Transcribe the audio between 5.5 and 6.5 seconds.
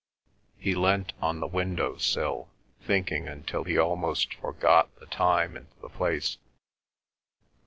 and the place.